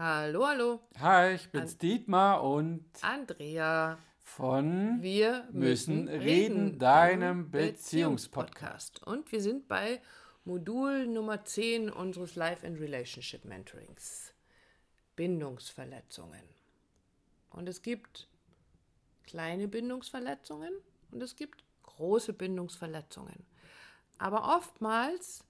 [0.00, 0.80] Hallo, hallo.
[1.00, 9.04] Hi, ich bin's An Dietmar und Andrea von Wir müssen, müssen reden, deinem Beziehungspodcast.
[9.04, 10.00] Und wir sind bei
[10.44, 14.32] Modul Nummer 10 unseres Life and Relationship Mentorings.
[15.16, 16.44] Bindungsverletzungen.
[17.50, 18.28] Und es gibt
[19.24, 20.74] kleine Bindungsverletzungen
[21.10, 23.44] und es gibt große Bindungsverletzungen.
[24.18, 25.42] Aber oftmals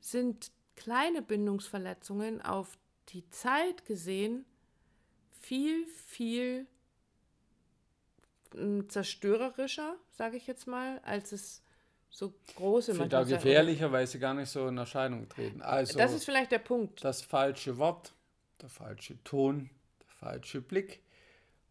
[0.00, 2.76] sind kleine Bindungsverletzungen auf
[3.10, 4.44] die Zeit gesehen
[5.40, 6.66] viel, viel
[8.54, 11.62] hm, zerstörerischer, sage ich jetzt mal, als es
[12.10, 15.60] so große Vielleicht auch gefährlicher, weil sie gar nicht so in Erscheinung treten.
[15.62, 17.02] Also das ist vielleicht der Punkt.
[17.04, 18.14] Das falsche Wort,
[18.62, 19.68] der falsche Ton,
[20.00, 21.02] der falsche Blick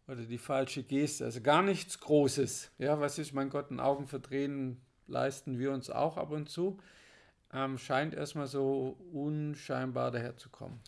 [0.06, 1.24] oder die falsche Geste.
[1.24, 2.72] Also gar nichts Großes.
[2.76, 6.78] Ja, was ist, mein Gott, ein Augen verdrehen leisten wir uns auch ab und zu.
[7.52, 10.80] Ähm, scheint erstmal so unscheinbar daherzukommen.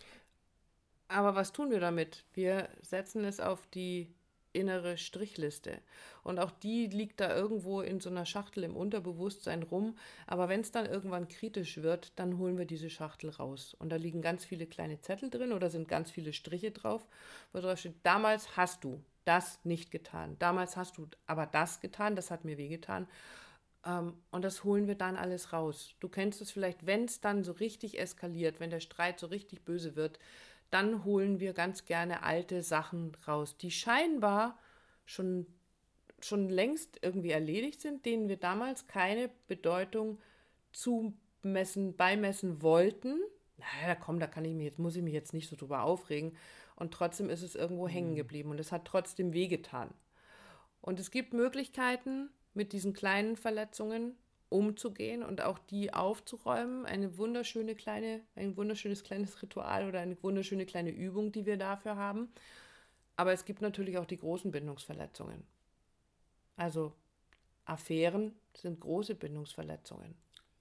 [1.09, 2.24] Aber was tun wir damit?
[2.34, 4.12] Wir setzen es auf die
[4.56, 5.78] innere Strichliste.
[6.22, 9.97] Und auch die liegt da irgendwo in so einer Schachtel im Unterbewusstsein rum.
[10.27, 13.77] Aber wenn es dann irgendwann kritisch wird, dann holen wir diese Schachtel raus.
[13.78, 17.06] Und da liegen ganz viele kleine Zettel drin oder sind ganz viele Striche drauf,
[17.52, 20.36] wo drauf steht, damals hast du das nicht getan.
[20.39, 23.06] Damals hast du aber das getan, das hat mir wehgetan.
[23.84, 25.95] Ähm, und das holen wir dann alles raus.
[26.00, 29.64] Du kennst es vielleicht, wenn es dann so richtig eskaliert, wenn der Streit so richtig
[29.64, 30.19] böse wird,
[30.70, 34.59] dann holen wir ganz gerne alte Sachen raus, die scheinbar
[35.05, 35.47] schon,
[36.20, 40.19] schon längst irgendwie erledigt sind, denen wir damals keine Bedeutung
[40.73, 43.20] zumessen, beimessen wollten.
[43.58, 46.36] Naja, komm, da kann ich mich jetzt, muss ich mich jetzt nicht so drüber aufregen.
[46.75, 48.17] Und trotzdem ist es irgendwo hängen mhm.
[48.17, 49.95] geblieben und es hat trotzdem wehgetan.
[50.83, 54.17] Und es gibt Möglichkeiten, mit diesen kleinen Verletzungen
[54.48, 56.86] umzugehen und auch die aufzuräumen.
[56.86, 61.97] Eine wunderschöne kleine, ein wunderschönes kleines Ritual oder eine wunderschöne kleine Übung, die wir dafür
[61.97, 62.28] haben.
[63.17, 65.42] Aber es gibt natürlich auch die großen Bindungsverletzungen.
[66.56, 66.92] Also
[67.64, 70.14] Affären sind große Bindungsverletzungen.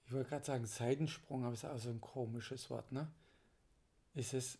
[0.06, 3.08] Ich wollte gerade sagen, Seitensprung, aber ist auch so ein komisches Wort, ne?
[4.14, 4.58] Ist es,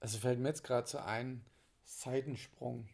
[0.00, 1.44] also fällt mir jetzt gerade so ein,
[1.84, 2.88] Seitensprung.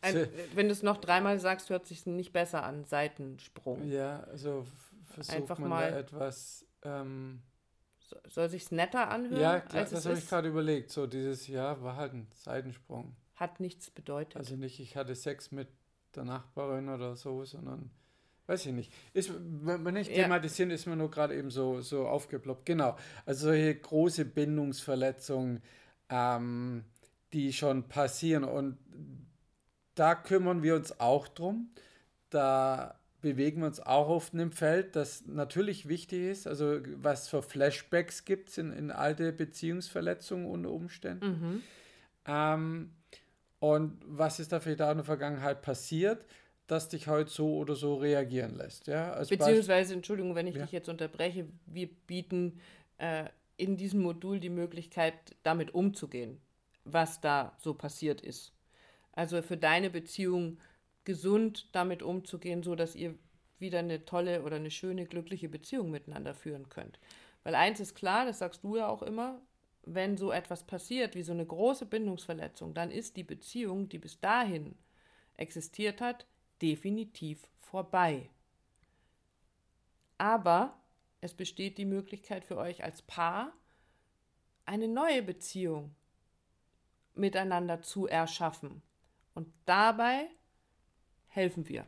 [0.00, 2.84] Ein, wenn du es noch dreimal sagst, hört sich nicht besser an.
[2.84, 3.88] Seitensprung.
[3.88, 4.66] Ja, also
[5.14, 6.66] versucht Einfach man mal etwas.
[6.82, 7.42] Ähm,
[8.28, 9.40] soll sich's netter anhören?
[9.40, 10.90] Ja, klar, das habe ich gerade überlegt.
[10.90, 13.16] So dieses Jahr war halt ein Seitensprung.
[13.34, 14.36] Hat nichts bedeutet.
[14.36, 15.68] Also nicht, ich hatte Sex mit
[16.14, 17.90] der Nachbarin oder so, sondern
[18.46, 18.92] weiß ich nicht.
[19.12, 20.76] Ist, wenn ich thematisieren, ja.
[20.76, 22.64] ist mir nur gerade eben so, so aufgeploppt.
[22.64, 22.96] Genau.
[23.24, 25.62] Also solche große Bindungsverletzungen,
[26.08, 26.84] ähm,
[27.32, 28.78] die schon passieren und
[29.96, 31.70] da kümmern wir uns auch drum.
[32.30, 36.46] Da bewegen wir uns auch auf einem Feld, das natürlich wichtig ist.
[36.46, 41.26] Also was für Flashbacks gibt es in, in alte Beziehungsverletzungen unter Umständen.
[41.26, 41.62] Mhm.
[42.26, 42.90] Ähm,
[43.58, 46.24] und was ist da vielleicht auch in der Vergangenheit passiert,
[46.66, 48.86] das dich heute so oder so reagieren lässt.
[48.86, 49.12] Ja?
[49.12, 50.62] Als Beziehungsweise, Entschuldigung, wenn ich ja.
[50.62, 52.60] dich jetzt unterbreche, wir bieten
[52.98, 53.24] äh,
[53.56, 56.40] in diesem Modul die Möglichkeit, damit umzugehen,
[56.84, 58.52] was da so passiert ist.
[59.16, 60.58] Also für deine Beziehung
[61.04, 63.18] gesund damit umzugehen, so dass ihr
[63.58, 67.00] wieder eine tolle oder eine schöne, glückliche Beziehung miteinander führen könnt.
[67.42, 69.40] Weil eins ist klar, das sagst du ja auch immer,
[69.82, 74.20] wenn so etwas passiert wie so eine große Bindungsverletzung, dann ist die Beziehung, die bis
[74.20, 74.76] dahin
[75.36, 76.26] existiert hat,
[76.60, 78.28] definitiv vorbei.
[80.18, 80.76] Aber
[81.20, 83.52] es besteht die Möglichkeit für euch als Paar,
[84.64, 85.94] eine neue Beziehung
[87.14, 88.82] miteinander zu erschaffen.
[89.36, 90.28] Und dabei
[91.26, 91.86] helfen wir.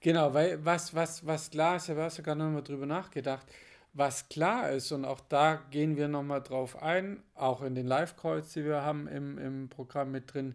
[0.00, 3.46] Genau, weil was, was, was klar ist, ich habe sogar noch mal drüber nachgedacht,
[3.92, 8.54] was klar ist, und auch da gehen wir nochmal drauf ein, auch in den Live-Calls,
[8.54, 10.54] die wir haben im, im Programm mit drin,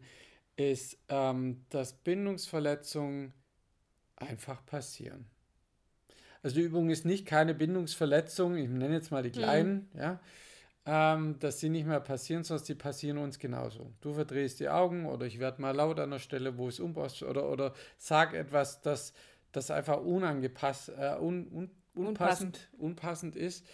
[0.56, 3.32] ist, ähm, dass Bindungsverletzungen
[4.16, 5.26] einfach passieren.
[6.42, 9.44] Also die Übung ist nicht keine Bindungsverletzung, ich nenne jetzt mal die mhm.
[9.44, 10.00] kleinen, mhm.
[10.00, 10.20] ja,
[10.86, 13.94] ähm, dass sie nicht mehr passieren, sondern die passieren uns genauso.
[14.02, 17.24] Du verdrehst die Augen oder ich werde mal laut an der Stelle, wo es umpasst
[17.24, 19.13] oder, oder sag etwas, das,
[19.52, 23.66] das einfach unangepasst, äh, un, un, unpassend, unpassend ist.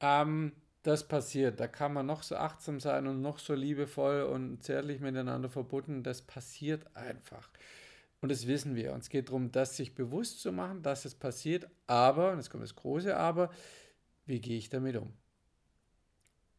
[0.00, 0.52] Ähm,
[0.82, 1.60] das passiert.
[1.60, 6.02] Da kann man noch so achtsam sein und noch so liebevoll und zärtlich miteinander verbunden.
[6.02, 7.50] Das passiert einfach.
[8.20, 8.92] Und das wissen wir.
[8.92, 11.68] Und es geht darum, das sich bewusst zu machen, dass es passiert.
[11.86, 13.50] Aber, und jetzt kommt das große Aber,
[14.26, 15.12] wie gehe ich damit um?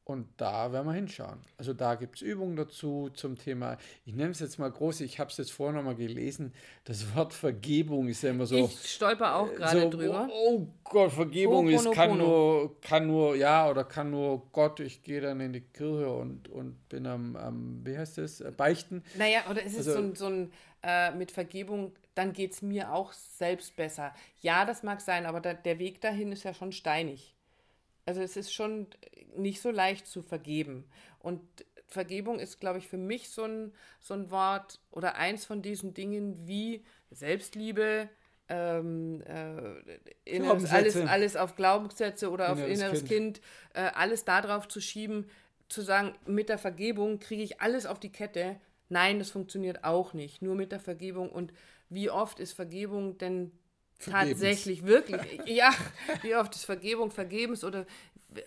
[0.05, 1.39] Und da werden wir hinschauen.
[1.57, 3.75] Also da gibt es Übungen dazu zum Thema,
[4.05, 6.53] ich nenne es jetzt mal groß, ich habe es jetzt vorher nochmal gelesen,
[6.83, 8.55] das Wort Vergebung ist ja immer so.
[8.55, 10.29] Ich stolper auch gerade so, drüber.
[10.31, 15.21] Oh, Gott, Vergebung ist, kann nur, kann nur, ja, oder kann nur Gott, ich gehe
[15.21, 19.03] dann in die Kirche und, und bin am, am wie heißt das, äh, Beichten.
[19.17, 20.51] Naja, oder ist es also, so ein, so ein
[20.83, 24.13] äh, mit Vergebung, dann geht es mir auch selbst besser.
[24.41, 27.34] Ja, das mag sein, aber da, der Weg dahin ist ja schon steinig.
[28.05, 28.87] Also es ist schon
[29.35, 30.85] nicht so leicht zu vergeben.
[31.19, 31.41] Und
[31.87, 35.93] Vergebung ist, glaube ich, für mich so ein, so ein Wort oder eins von diesen
[35.93, 38.09] Dingen wie Selbstliebe,
[38.47, 43.41] ähm, äh, inneres, alles, alles auf Glaubenssätze oder inneres auf inneres Kind, kind
[43.73, 45.29] äh, alles darauf zu schieben,
[45.67, 48.57] zu sagen, mit der Vergebung kriege ich alles auf die Kette.
[48.89, 50.43] Nein, das funktioniert auch nicht.
[50.43, 51.31] Nur mit der Vergebung.
[51.31, 51.53] Und
[51.89, 53.51] wie oft ist Vergebung denn
[53.97, 54.39] Vergebens.
[54.39, 55.21] tatsächlich wirklich?
[55.45, 55.73] ja,
[56.21, 57.85] wie oft ist Vergebung vergebens oder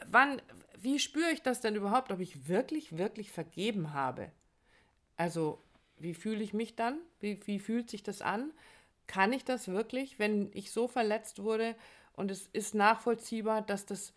[0.06, 0.40] wann,
[0.80, 4.30] wie spüre ich das denn überhaupt, ob ich wirklich, wirklich vergeben habe?
[5.16, 5.62] Also,
[5.98, 6.98] wie fühle ich mich dann?
[7.20, 8.52] Wie, wie fühlt sich das an?
[9.06, 11.74] Kann ich das wirklich, wenn ich so verletzt wurde
[12.12, 14.12] und es ist nachvollziehbar, dass das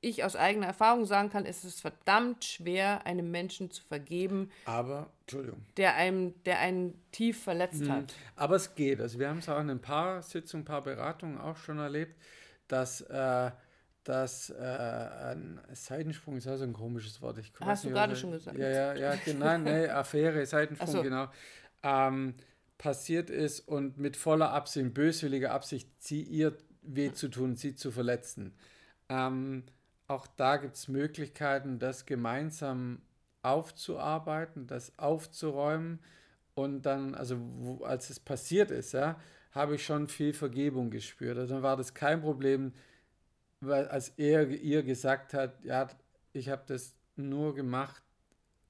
[0.00, 4.50] ich aus eigener Erfahrung sagen kann, es ist verdammt schwer, einem Menschen zu vergeben.
[4.64, 5.64] Aber, Entschuldigung.
[5.76, 7.92] Der einem, der einen tief verletzt mhm.
[7.92, 8.14] hat.
[8.36, 9.00] Aber es geht.
[9.00, 12.16] Also wir haben es auch in ein paar Sitzungen, ein paar Beratungen auch schon erlebt,
[12.68, 13.50] dass äh,
[14.04, 17.38] dass äh, ein Seitensprung ist also ein komisches Wort.
[17.38, 18.56] Ich Hast du gerade schon gesagt?
[18.56, 21.02] Ja, ja, ja, genau, nee, Affäre, Seitensprung, so.
[21.02, 21.28] genau.
[21.82, 22.34] Ähm,
[22.78, 27.90] passiert ist und mit voller Absicht, böswilliger Absicht, sie ihr weh zu tun, sie zu
[27.90, 28.54] verletzen.
[29.10, 29.64] Ähm,
[30.10, 33.00] auch da gibt es Möglichkeiten, das gemeinsam
[33.42, 36.00] aufzuarbeiten, das aufzuräumen
[36.54, 39.20] und dann, also wo, als es passiert ist, ja,
[39.52, 41.38] habe ich schon viel Vergebung gespürt.
[41.38, 42.72] Also dann war das kein Problem,
[43.60, 45.88] weil als er ihr gesagt hat, ja,
[46.32, 48.02] ich habe das nur gemacht,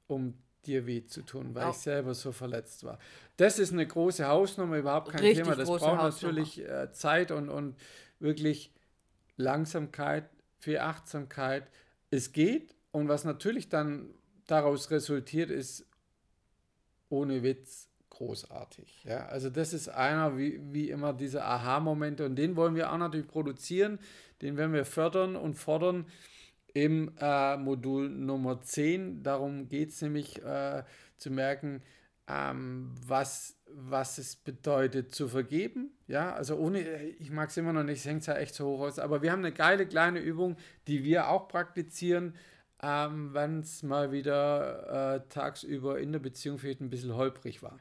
[0.08, 0.34] um
[0.66, 1.70] dir weh zu tun, weil auch.
[1.70, 2.98] ich selber so verletzt war.
[3.38, 5.56] Das ist eine große Hausnummer, überhaupt kein Richtig Thema.
[5.56, 6.02] Das braucht Hausnummer.
[6.02, 7.76] natürlich äh, Zeit und, und
[8.18, 8.74] wirklich
[9.38, 10.28] Langsamkeit,
[10.60, 11.68] viel Achtsamkeit.
[12.10, 14.10] Es geht und was natürlich dann
[14.46, 15.86] daraus resultiert, ist
[17.08, 19.04] ohne Witz großartig.
[19.04, 19.26] Ja?
[19.26, 23.28] Also das ist einer wie, wie immer diese Aha-Momente und den wollen wir auch natürlich
[23.28, 23.98] produzieren,
[24.42, 26.06] den werden wir fördern und fordern
[26.72, 29.22] im äh, Modul Nummer 10.
[29.22, 30.84] Darum geht es nämlich äh,
[31.16, 31.82] zu merken,
[32.30, 35.90] ähm, was, was es bedeutet zu vergeben.
[36.06, 36.80] Ja, also ohne,
[37.18, 39.32] ich mag es immer noch nicht, es hängt ja echt so hoch aus, aber wir
[39.32, 40.56] haben eine geile kleine Übung,
[40.86, 42.34] die wir auch praktizieren,
[42.82, 47.78] ähm, wenn es mal wieder äh, tagsüber in der Beziehung vielleicht ein bisschen holprig war.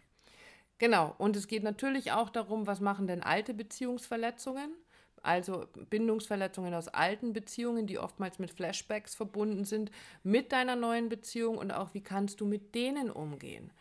[0.80, 4.74] Genau, und es geht natürlich auch darum, was machen denn alte Beziehungsverletzungen?
[5.22, 9.92] also Bindungsverletzungen aus alten Beziehungen, die oftmals mit Flashbacks verbunden sind,
[10.24, 13.72] mit deiner neuen Beziehung und auch wie kannst du mit denen umgehen.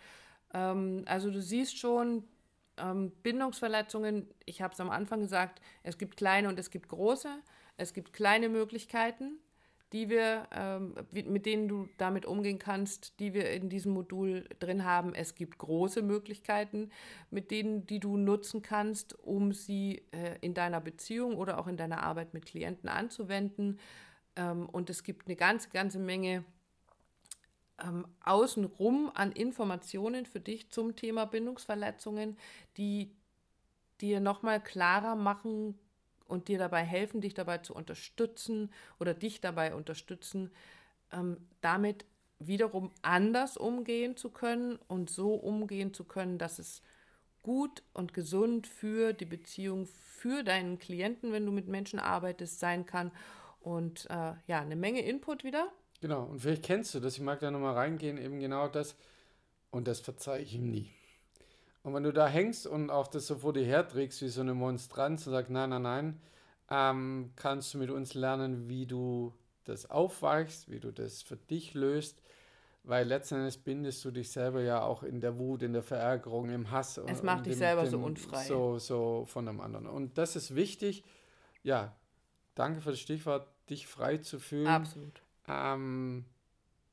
[0.54, 2.24] Ähm, also du siehst schon,
[2.78, 7.28] ähm, Bindungsverletzungen, ich habe es am Anfang gesagt, es gibt kleine und es gibt große.
[7.76, 9.38] Es gibt kleine Möglichkeiten,
[9.92, 14.84] die wir, ähm, mit denen du damit umgehen kannst, die wir in diesem Modul drin
[14.84, 15.14] haben.
[15.14, 16.90] Es gibt große Möglichkeiten,
[17.30, 21.76] mit denen, die du nutzen kannst, um sie äh, in deiner Beziehung oder auch in
[21.76, 23.78] deiner Arbeit mit Klienten anzuwenden.
[24.36, 26.44] Ähm, und es gibt eine ganze, ganze Menge
[27.82, 32.36] ähm, außenrum an Informationen für dich zum Thema Bindungsverletzungen,
[32.76, 33.10] die
[34.00, 35.78] dir nochmal klarer machen
[36.26, 40.50] und dir dabei helfen, dich dabei zu unterstützen oder dich dabei unterstützen,
[41.12, 42.04] ähm, damit
[42.38, 46.82] wiederum anders umgehen zu können und so umgehen zu können, dass es
[47.42, 52.86] gut und gesund für die Beziehung, für deinen Klienten, wenn du mit Menschen arbeitest, sein
[52.86, 53.10] kann.
[53.60, 55.72] Und äh, ja, eine Menge Input wieder.
[56.00, 58.94] Genau, und vielleicht kennst du das, ich mag da nochmal reingehen, eben genau das,
[59.70, 60.92] und das verzeihe ich ihm nie.
[61.82, 64.54] Und wenn du da hängst und auch das so vor dir herträgst wie so eine
[64.54, 66.20] Monstranz und sagst, nein, nein, nein,
[66.70, 69.32] ähm, kannst du mit uns lernen, wie du
[69.64, 72.22] das aufweichst, wie du das für dich löst,
[72.84, 76.70] weil letztendlich bindest du dich selber ja auch in der Wut, in der Verärgerung, im
[76.70, 76.98] Hass.
[76.98, 78.44] Es macht dich dem, selber dem, so unfrei.
[78.44, 79.86] So, so von einem anderen.
[79.86, 81.04] Und das ist wichtig.
[81.62, 81.96] Ja,
[82.54, 84.66] danke für das Stichwort, dich frei zu fühlen.
[84.66, 85.22] Absolut.
[85.48, 86.24] Ähm,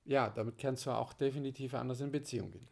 [0.05, 2.67] ja, damit kannst du auch definitiv anders in Beziehung gehen.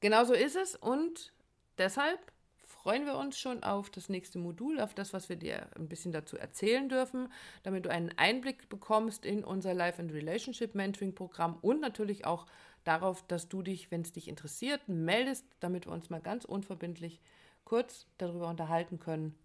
[0.00, 1.32] Genau so ist es und
[1.78, 2.18] deshalb
[2.66, 6.10] freuen wir uns schon auf das nächste Modul, auf das, was wir dir ein bisschen
[6.10, 7.28] dazu erzählen dürfen,
[7.62, 12.46] damit du einen Einblick bekommst in unser Life and Relationship Mentoring Programm und natürlich auch
[12.82, 17.20] darauf, dass du dich, wenn es dich interessiert, meldest, damit wir uns mal ganz unverbindlich
[17.64, 19.38] kurz darüber unterhalten können,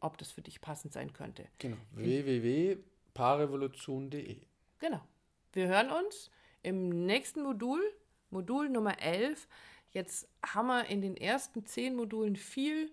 [0.00, 1.46] ob das für dich passend sein könnte.
[1.58, 1.78] Genau.
[1.92, 4.42] www.paarrevolution.de
[4.84, 5.00] Genau.
[5.54, 6.30] Wir hören uns
[6.62, 7.80] im nächsten Modul,
[8.28, 9.48] Modul Nummer 11.
[9.92, 12.92] Jetzt haben wir in den ersten zehn Modulen viel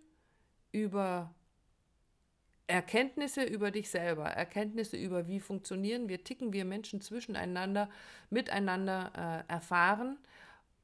[0.71, 1.35] über
[2.67, 7.89] Erkenntnisse über dich selber, Erkenntnisse über wie funktionieren wir, ticken wir Menschen zwischeneinander,
[8.29, 10.17] miteinander äh, erfahren.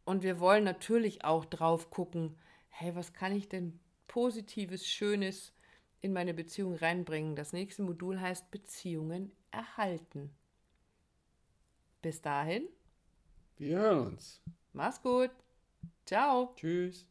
[0.04, 2.36] Und wir wollen natürlich auch drauf gucken,
[2.68, 5.54] hey, was kann ich denn Positives, Schönes
[6.02, 7.38] in meine Beziehung reinbringen?
[7.38, 10.36] Das nächste Modul heißt Beziehungen erhalten.
[12.02, 12.68] Bis dahin.
[13.58, 14.42] Wir hören uns.
[14.74, 15.32] Mach's gut.
[16.06, 16.54] Ciao.
[16.56, 17.06] Tschüss.